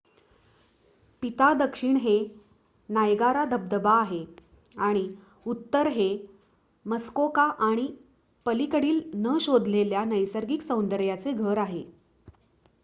पिता 1.23 1.51
दक्षिण 1.55 1.97
हे 1.97 2.13
नायगारा 2.89 3.43
धबधबा 3.45 3.91
आहे 3.95 4.23
आणि 4.75 5.07
उत्तर 5.45 5.87
हे 5.89 6.09
मस्कोका 6.85 7.43
आणि 7.65 7.87
पलीकडील 8.45 9.01
न 9.17 9.37
शोधलेल्या 9.41 10.03
नैसर्गिक 10.05 10.61
सौंदर्याचे 10.61 11.31
घर 11.33 11.57
आहे 11.57 11.83